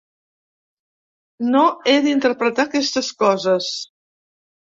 No 1.55 1.61
he 1.91 1.93
d'interpretar 2.07 2.67
aquestes 2.69 3.13
coses. 3.25 3.71